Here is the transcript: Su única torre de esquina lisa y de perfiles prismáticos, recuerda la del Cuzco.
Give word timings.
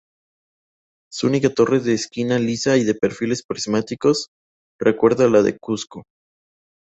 Su 1.11 1.27
única 1.27 1.53
torre 1.53 1.79
de 1.79 1.93
esquina 1.93 2.39
lisa 2.39 2.75
y 2.77 2.83
de 2.85 2.95
perfiles 2.95 3.43
prismáticos, 3.47 4.29
recuerda 4.79 5.29
la 5.29 5.43
del 5.43 5.59
Cuzco. 5.59 6.05